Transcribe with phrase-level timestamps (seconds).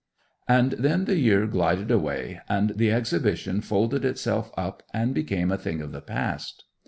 [0.47, 5.59] And then the year glided away, and the Exhibition folded itself up and became a
[5.59, 6.63] thing of the past.